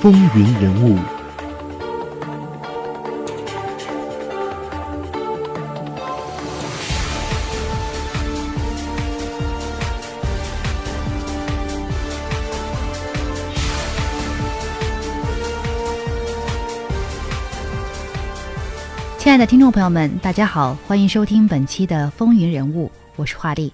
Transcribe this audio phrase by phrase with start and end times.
[0.00, 0.96] 风云人物。
[19.18, 22.86] 亲爱的听众朋友们，大家好，欢迎收听本期的《风云人物》，
[23.16, 23.70] 我是华丽。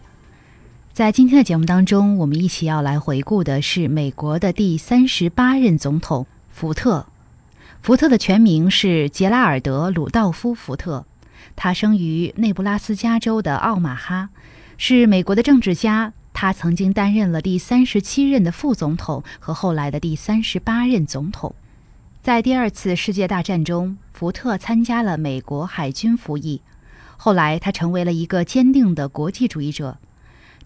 [0.97, 7.05] 在今天的节目当中，我们一起要来回顾的是美国的第三十八任总统福特。
[7.83, 11.05] 福特的全名是杰拉尔德·鲁道夫·福特，
[11.55, 14.31] 他生于内布拉斯加州的奥马哈，
[14.79, 16.15] 是美国的政治家。
[16.33, 21.55] 他曾经担任了第三十七任的副总统和后来的第三十八任总统。
[22.23, 26.63] 在第二次世界大战中，福特参加了美国海军服役。
[27.19, 29.99] 后来，他成为了一个坚定的国际主义者。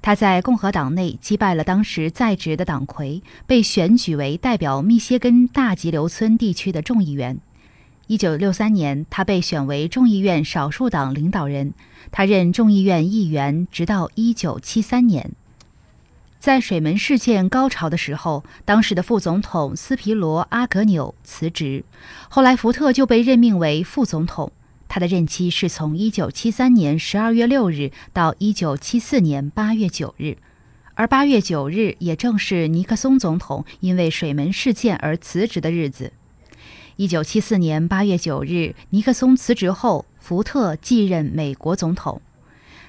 [0.03, 7.39] 他在共和党内击败了当时在职的党魁，被选举为代表密歇根大急流村地区的众议员。
[8.07, 11.75] 一九六三年，他被选为众议院少数党领导人。
[12.11, 15.33] 他任众议院议员直到一九七三年。
[16.41, 21.85] 在水门事件高潮的时候，当时的副总统斯皮罗阿格纽辞职，
[22.31, 24.51] 后来福特就被任命为副总统。
[24.93, 30.37] 他的任期是从1973年12月6日到1974年8月9日，
[30.95, 36.13] 而8月9日也正是尼克松总统因为水门事件而辞职的日子。
[36.97, 42.21] 1974年8月9日，尼克松辞职后，福特继任美国总统。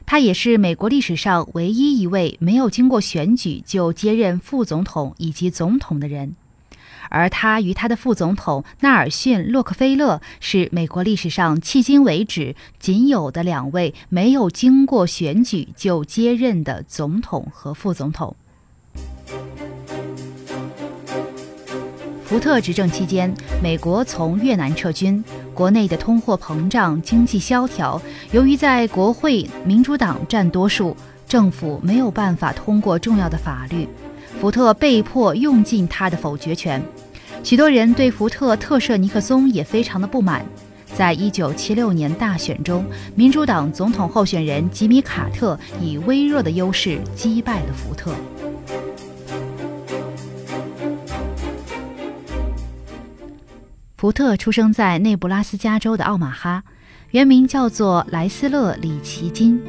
[0.08, 6.36] 他也是美国历史上唯一一位没有经过选举就接任副总统以及总统的人，
[7.10, 18.36] 而他与他的副总统纳尔逊·洛克菲勒是美国历史上迄今为止仅有的两位没有经过选举就接任的总统和副总统。
[22.24, 25.22] 福特执政期间，美国从越南撤军。
[25.54, 28.02] 国内的通货膨胀、经济萧条，
[28.32, 30.96] 由于在国会民主党占多数，
[31.28, 33.86] 政府没有办法通过重要的法律，
[34.42, 36.82] 福特被迫用尽他的否决权。
[37.44, 40.44] 许多人对福特特赦尼克松也非常的不满。
[40.96, 48.16] 在一九七六年大选中，民主党总统候选人吉米·卡特以微弱的优势击败了福特。
[53.96, 56.64] 福特出生在内布拉斯加州的奥马哈，
[57.12, 59.62] 原名叫做莱斯勒·里奇金。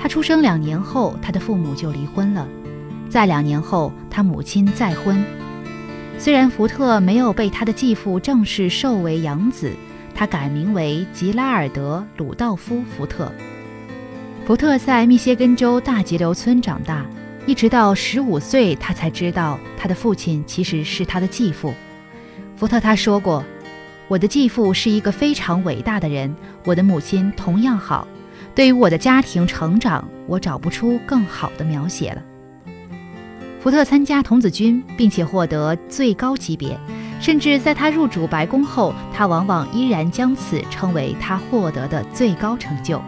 [0.00, 2.48] 他出生两年后，他的父母就离婚了。
[3.08, 5.22] 在两年后，他母亲再婚。
[6.18, 9.70] 虽然福特没有被他的继父正式授为养子，
[10.14, 13.30] 他改名为吉拉尔德·鲁道夫·福特。
[14.46, 17.04] 福特在密歇根州大急流村长大，
[17.46, 21.74] 一直到十五岁，他才知道他的父亲其实是他的继父。
[22.56, 23.44] 福特他说过。
[24.08, 26.32] 我的继父是一个非常伟大的人，
[26.64, 28.06] 我的母亲同样好。
[28.54, 32.22] 对于我的家庭成长，我找不出更好的描写了。
[33.66, 36.78] 福特参加童子军，并且获得最高级别，
[37.20, 43.02] 甚至在他入主白宫后，他往往依然将此称为他获得的最高成就。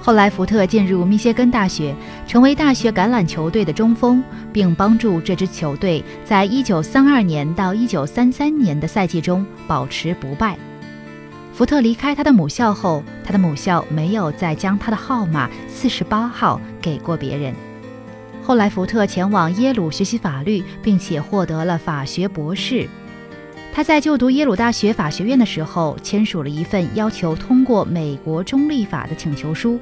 [0.00, 1.92] 后来，福特进入密歇根大学，
[2.24, 10.56] 成为大学橄榄球队的中锋，并帮助这支球队在1932年到1933年的赛季中保持不败。
[11.52, 17.52] 福特离开他的母校后，他的母校没有再将他的号码48号给过别人。
[18.48, 22.88] 后来，福特前往耶鲁学习法律，并且获得了法学博士。
[23.74, 29.78] 他在就读耶鲁大学法学院的时候，签署了一份要求通过美国中立法的请求书。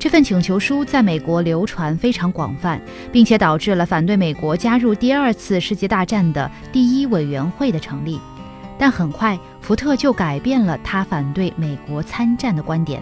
[0.00, 2.82] 这份请求书在美国流传非常广泛，
[3.12, 8.18] 并且导致了反对美国加入第二次世界大战的第一委员会的成立。
[8.76, 13.00] 但很快，福特就改变了他反对美国参战的观点。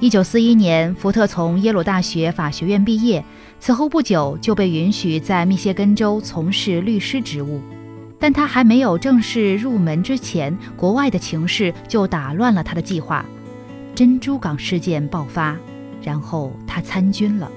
[0.00, 3.22] 一九四一年，福特从耶鲁大学法学院毕业，
[3.60, 7.60] 此后不久就被允许在密歇根州从事律师职务。
[8.18, 13.24] 但他还没有正式入门之前，国外的情势就打乱了他的计划。
[13.94, 15.56] 珍珠港事件爆发。
[16.02, 17.50] 然后他参军了。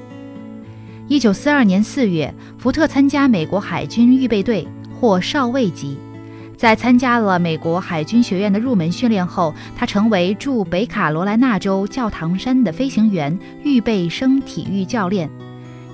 [1.07, 4.67] 一九四二年四月，福特参加美国海军预备队，
[4.99, 5.97] 获少尉级。
[6.57, 15.29] 在参加了美国海军学院的入门训练后，他成为驻北卡罗来纳州教堂山的飞行员预备生体育教练。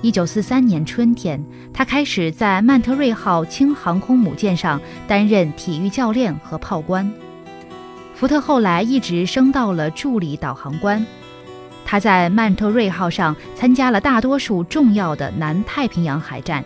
[0.02, 1.44] 一九四三年春天，
[1.74, 7.12] 他开始在曼特瑞号轻航空母舰上担任体育教练和炮官。
[8.14, 11.04] 福特后来一直升到了助理导航官。
[11.84, 16.64] 他在曼特瑞号上参加了大多数重要的南太平洋海战，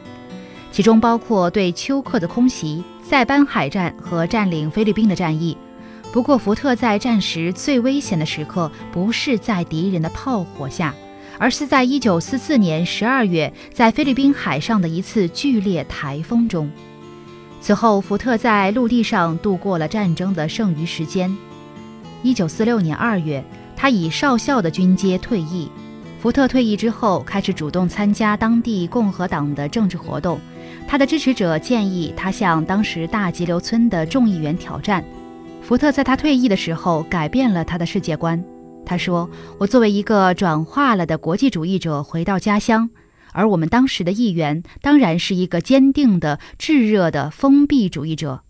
[0.70, 5.56] 其中包括对丘克的空袭、塞班海战和占领菲律宾的战役。
[6.12, 10.94] 不过，福特在战时最危险的时刻不是在敌人的炮火下，
[11.38, 16.70] 而是在1944年12月在菲律宾海上的一次剧烈台风中。
[17.60, 21.34] 此后，福特在陆地上度过了战争的剩余时间。
[22.22, 23.44] 1946年2月，
[23.75, 25.70] 他以少校的军阶退役。
[26.20, 30.38] 福特退役之后，开始主动参加当地共和党的政治活动。
[30.87, 35.02] 他的支持者建议他向当时大急流村的众议员挑战。
[35.62, 38.42] 福特在他退役的时候改变了他的世界观。
[38.86, 42.90] 他说：“我作为一个转化了的国际主义者回到家乡，
[43.32, 48.42] 而我们当时的议员当然是一个坚定的、炙热的封闭主义者。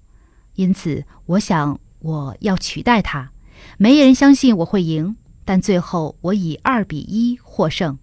[0.55, 3.31] 因此，我想我要取代他。
[3.79, 5.17] 没人相信我会赢。”
[5.47, 7.99] 但最后，我以二比一获胜。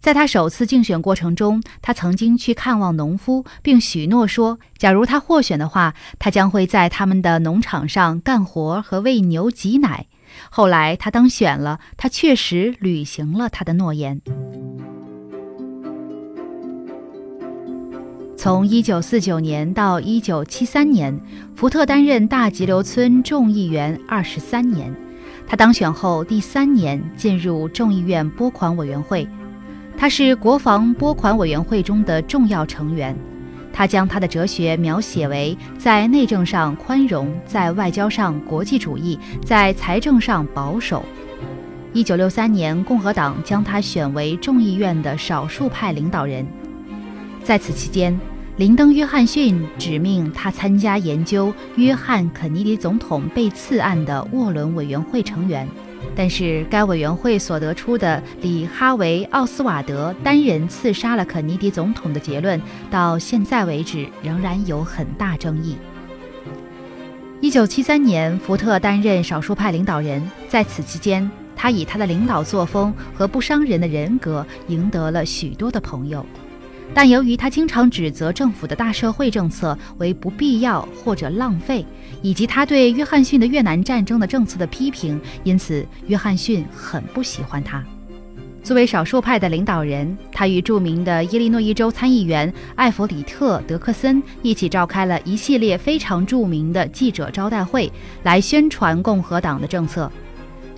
[0.00, 10.06] 在他首次竞选过程中，他曾经去看望农夫，并许诺说，假如他获选的话，他将会在他们的农场上干活和喂牛挤奶。
[10.50, 14.20] 后来他当选了，他确实履行了他的诺言。
[18.36, 21.20] 从1949年到1973年，
[21.56, 24.94] 福特担任大急流村众议员二十三年。
[25.46, 29.26] 他当选后第三年进入众议院拨款委员会，
[29.96, 33.16] 他是国防拨款委员会中的重要成员。
[33.84, 41.04] 他将他的哲学描写为在内政上宽容，在外交上国际主义，在财政上保守。
[41.92, 46.46] 一九六三年，共和党将他选为众议院的少数派领导人。
[47.42, 48.18] 在此期间，
[48.56, 55.68] 林登·约翰逊指命他参加研究约翰·肯尼迪总统被刺案的沃伦委员会成员，
[56.16, 65.76] 但是该委员会所得出的里哈维·奥斯瓦德单人刺杀了肯尼迪总统的结论，到现在为止仍然有很大争议。
[67.40, 76.24] 一九七三年，福特担任少数派领导人，在此期间，他以他的领导作风和不伤人的人格赢得了许多的朋友。
[76.94, 81.84] 但由于他经常指责政府的大社会政策为不必要或者浪费，
[82.22, 87.84] 以及他对约翰逊的越南战争的政策的批评，因此约翰逊很不喜欢他。
[88.62, 97.92] 作为少数派的领导人，他与著名的伊利诺伊州参议员艾弗里特·德克森一起召开了一系列非常著名的记者招待会，
[98.22, 100.10] 来宣传共和党的政策。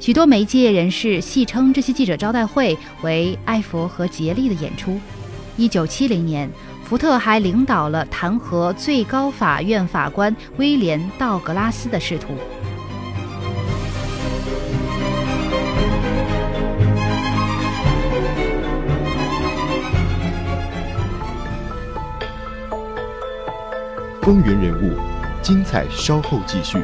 [0.00, 4.98] 许多媒介人士戏称这些记者招待会为艾佛和杰利的演出。
[5.56, 6.50] 一九七零年，
[6.84, 12.34] 福特还领导了弹劾最高法院法官威廉·道格拉斯的仕途。
[24.20, 24.98] 风云人物，
[25.40, 26.78] 精彩稍后继续。